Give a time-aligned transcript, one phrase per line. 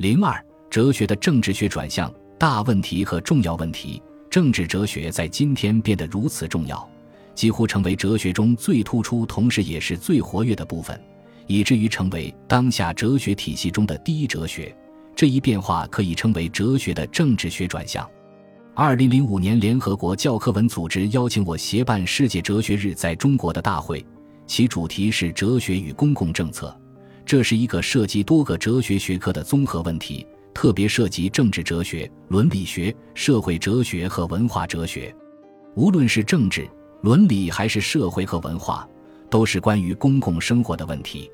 [0.00, 4.02] 零二，哲学的政治学转向，大问题和重要问题。
[4.30, 6.88] 政治哲学在今天变得如此重要，
[7.34, 10.98] 几乎成为哲学中最突出，同时也是最活跃的部分，
[11.46, 14.74] 以至于成为当下哲学体系中的第一哲学。
[15.14, 18.08] 这一变化可以称为哲学的政治学转向。
[18.74, 24.02] 二零零五年，联合国教科文组织邀请我协办世界哲学日在中国的大会，
[24.46, 26.74] 其主题是“哲学与公共政策”。
[27.30, 30.26] 这是一个涉及多个哲学学科的综合问题。
[30.52, 35.14] 特别涉及政治哲学、伦理学、社会哲学和文化哲学。
[35.76, 36.68] 无论是政治、
[37.02, 38.84] 伦理还是社会和文化，
[39.30, 41.30] 都是关于公共生活的问题。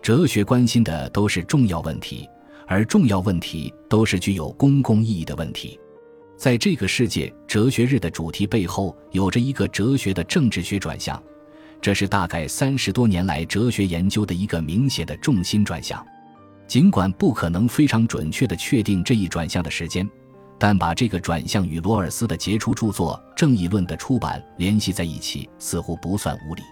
[0.00, 2.24] 哲学关心的都是重要问题，
[2.68, 5.76] 而重要问题都是具有公共意义的问题。
[6.36, 11.20] 在这个世界哲学日的主题背后，有着一个哲学的政治学转向，
[11.82, 16.02] 这是大概三十多年来哲学研究的一个明显的重心转向。
[16.68, 20.08] 尽管不可能非常准确地确定这一转向的时间，
[20.58, 26.62] 但把这个转向与罗尔斯的杰出著作《正义论》的出版联系在一起，似乎不算无理。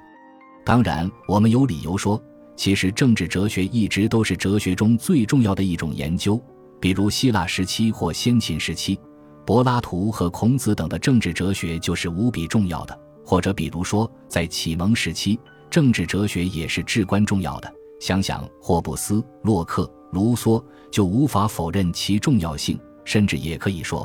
[0.65, 2.23] 当然，我们有理由说，
[2.57, 6.41] 其实政治哲学一直都是哲学中最重要的一种研究。
[6.81, 8.99] 比如希腊时期或先秦时期，
[9.45, 12.95] 柏拉图和孔子等的政治哲学就是无比重要的；
[13.31, 15.39] 或者比如说，在启蒙时期，
[15.71, 17.73] 政治哲学也是至关重要的。
[18.01, 22.77] 想想霍布斯、洛克、卢梭，就无法否认其重要性。
[23.05, 24.05] 甚至也可以说，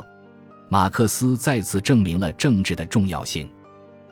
[0.68, 3.50] 马克思再次证明了政治的重要性。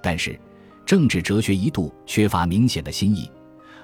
[0.03, 0.37] 但是，
[0.85, 3.31] 政治哲学一度缺乏明显的新意，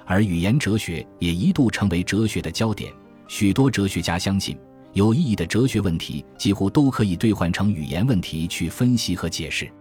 [0.05, 2.91] 而语言哲学也一度成为哲学的焦点。
[3.29, 4.59] 许多哲学家相信，
[4.91, 9.71] 有意义的哲学问题几乎都可以兑换成语言问题去分析和解释。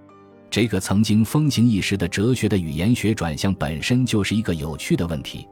[0.50, 5.46] 这个曾经风行一时的哲学的语言学转向，本身就是一个有趣的问题。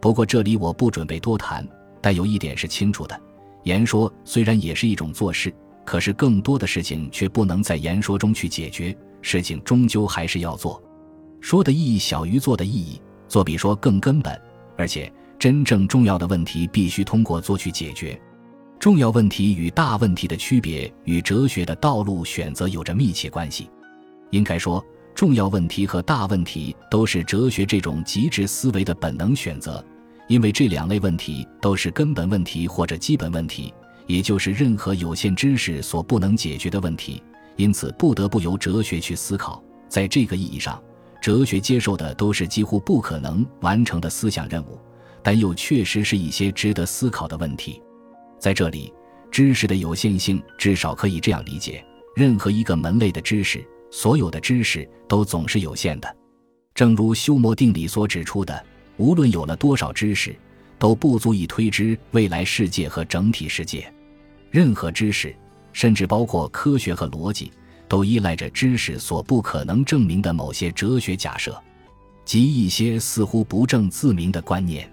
[0.00, 1.66] 不过这里我不准备多谈，
[2.00, 3.18] 但有一点是清楚的：
[3.62, 10.82] 言说虽然也是一种做事，可是更多的事情却不能在言说中去解决，事情终究还是要做。
[11.40, 14.36] 说的意义小于做的意义，做比说更根本，
[14.76, 18.20] 而且真正重要的问题必须通过做去解决。
[18.80, 23.70] 重要问题与大问题的区别与哲学的道路选择有着密切关系。
[24.30, 24.84] 应该说。
[25.12, 29.84] 重要问题和大问题都是哲学这种极致思维的本能选择，
[30.28, 33.74] 因为这两类问题都是根本问题或者基本问题，
[34.06, 37.22] 也就是任何有限知识所不能解决的问题，
[37.56, 39.62] 因此不得不由哲学去思考。
[39.88, 40.82] 在这个意义上，
[41.20, 44.78] 哲学接受的都是几乎不可能完成的思想任务，
[45.22, 47.82] 但又确实是一些值得思考的问题。
[48.38, 48.90] 在这里，
[49.30, 51.84] 知识的有限性至少可以这样理解：
[52.16, 53.62] 任何一个门类的知识。
[53.90, 56.16] 所有的知识都总是有限的，
[56.74, 58.64] 正如休谟定理所指出的，
[58.96, 60.34] 无论有了多少知识，
[60.78, 63.92] 都不足以推知未来世界和整体世界。
[64.50, 65.34] 任何知识，
[65.72, 67.52] 甚至包括科学和逻辑，
[67.88, 71.60] 都依赖着知识所不可能证明的某些哲学假设，
[72.24, 74.90] 及一些似乎不证自明的观念。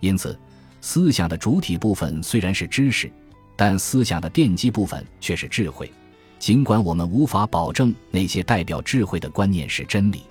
[0.00, 0.38] 因此，
[0.80, 3.10] 思想的主体部分虽然是知识，
[3.56, 5.90] 但思想的奠基部分却是智慧。
[6.38, 10.22] 尽管我们无法保证那些代表智慧的观念是真理，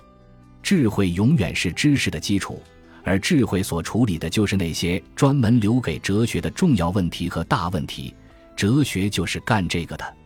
[0.62, 2.62] 智慧永远是知识的基础，
[3.04, 8.14] 而智慧所处理的就是那些专门留给哲学的重要问题和大问题。
[8.56, 10.16] 哲学就是干这个的。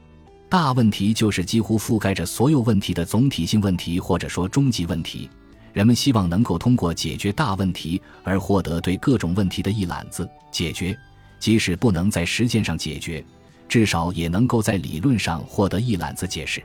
[0.48, 5.28] 大问题就是几乎覆盖着所有问题的总体性问题，或者说终极问题。
[5.72, 10.96] 人们希望能够通过解决大问题而获得对各种问题的一揽子解决，
[11.38, 13.24] 即使不能在实践上解决。
[13.70, 16.60] 至少也能够在理论上获得一揽子解释。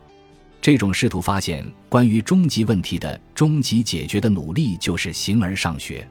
[0.59, 6.05] 这种试图发现关于终极问题的终极解决的努力，就是形而上学。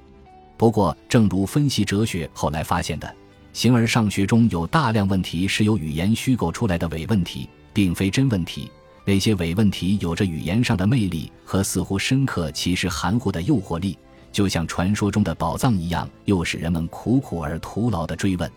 [0.56, 3.12] 不过，正如分析哲学后来发现的，
[3.52, 8.70] 形而上学中有大量问题是由语言虚构出来的伪问题，并非真问题。
[9.04, 13.98] 那些伪问题有着语言上的魅力和似乎深刻其实含糊的诱惑力，
[14.30, 18.48] 就像传说中的宝藏一样，诱使人们苦苦而徒劳的追问。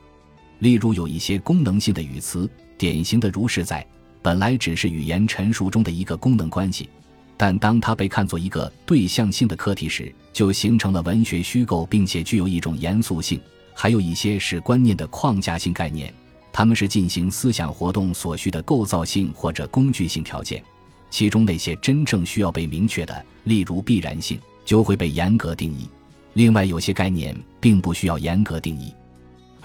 [0.60, 3.86] 例如，有一些功能性的语词，典型的如是在，
[4.22, 6.90] 本来只是语言陈述中的一个功能关系，
[7.36, 13.40] 但当它被看作一个对象性的课题时，就形成了文学虚构，并且具有一种严肃性。
[13.76, 16.12] 还有一些是观念的框架性概念，
[16.52, 20.64] 它们是进行思想活动所需的构造性或者工具性条件，
[21.12, 25.88] 其中那些真正需要被明确的，例如必然性，就会被严格定义。
[26.34, 28.92] 另外，有些概念并不需要严格定义。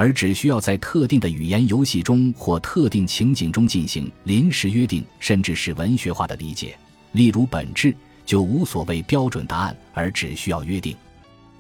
[0.03, 6.77] 而只需要在特定的语言游戏中或特定情景中进行临时约定，甚至是文学化的理解。
[7.13, 7.95] 例如，本质
[8.27, 10.97] 就无所谓标准答案，而只需要约定。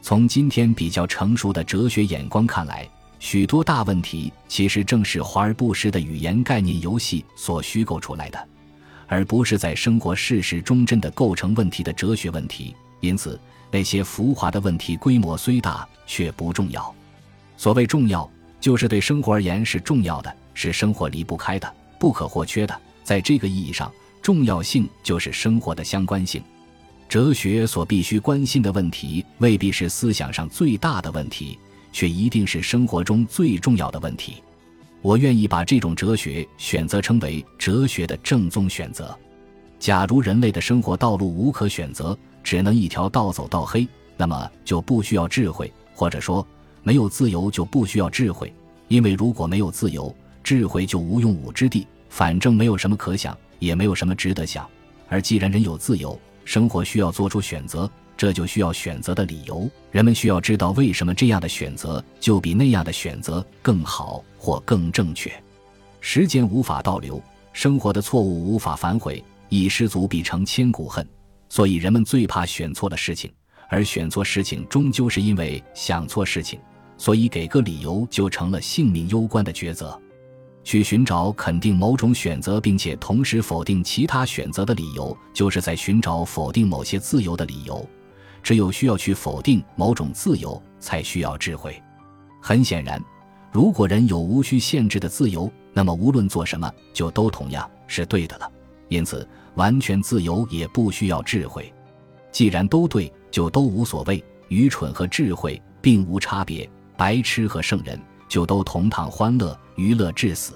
[0.01, 2.85] 从今天比较成熟的哲学眼光看来，
[3.21, 8.49] 许多大问题其实正是华而不实的语言概念游戏所虚构出来的，
[9.07, 12.75] 而不是在生活事实中真的构成问题的哲学问题。
[12.99, 13.39] 因此，
[13.71, 16.93] 那些浮华的问题规模虽大，却不重要。
[17.57, 18.29] 所谓重要，
[18.61, 22.81] 就是对生活而言是重要的，是生活离不开的、不可或缺的。
[23.05, 26.43] 在这个意义上，重要性就是生活的相关性。
[27.09, 31.59] 哲学所必须关心的问题，未必是思想上最大的问题，
[31.93, 34.43] 却一定是生活中最重要的问题。
[35.03, 39.15] 我愿意把这种哲学选择称为哲学的正宗选择。
[39.79, 46.47] 假如人类的生活道路无可选择，只能一条道走到黑，那么就不需要智慧，或者说
[46.83, 48.53] 没有自由就不需要智慧。
[48.89, 54.69] 因为如果没有自由，智慧就无用武之地，反正没有什么可想，也没有什么值得想。
[55.09, 59.71] 而既然人有自由，生活需要做出选择，这就需要选择的理由。
[59.91, 65.33] 人们需要知道为什么这样的选择就比那样的选择更好或更正确。
[66.01, 71.07] 时间无法倒流，生活的错误无法反悔，一失足必成千古恨。
[71.49, 73.33] 所以人们最怕选错了事情，
[73.69, 76.59] 而选错事情终究是因为想错事情。
[77.03, 80.01] 所以给个理由就成了性命攸关的抉择。
[80.63, 87.85] 去寻找肯定某种选择，并且同时否定其他选择的理由，就是在寻找否定某些自由的理由。
[88.41, 91.77] 只有需要去否定某种自由，才需要智慧。
[92.41, 93.03] 很显然，
[93.51, 98.49] 如果人有无需限制的自由，那么无论做什么，就都同样是对的了。
[98.87, 101.75] 因此，完全自由也不需要智慧。
[102.31, 104.25] 既然都对，就都无所谓。
[104.47, 106.71] 愚蠢和智慧并无差别，
[107.03, 108.01] 白痴和圣人。
[108.29, 110.55] 就都同躺欢乐娱乐至死，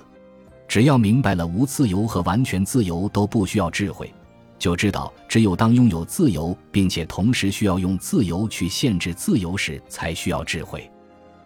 [0.66, 4.10] 只要明白了无自由和完全自由都不需要智慧，
[4.58, 10.90] 就知道只有当拥有自由，并且同时需要用自由去限制自由时，才需要智慧。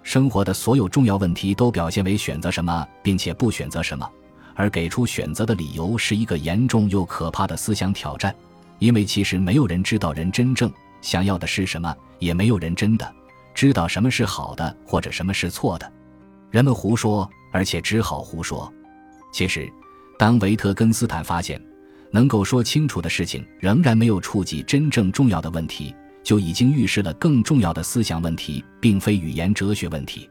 [0.04, 4.08] 生活的所有重要问题都表现为选择什么，并且不选择什么，
[4.54, 8.32] 而给出选择的理由是一个严重又可怕的思想挑战，
[8.78, 13.12] 因为其实没有人知道人真正想要的是什么，也没有人真的
[13.60, 15.92] 知道什么是好的或者什么是错的。
[16.50, 18.72] 人们胡说，而且只好胡说。
[19.34, 19.70] 其实，
[20.18, 21.62] 当维特根斯坦发现
[22.10, 30.30] 能够说清楚的事情仍然没有触及真正重要的问题，就已经预示了更重要的思想问题，并非语言哲学问题。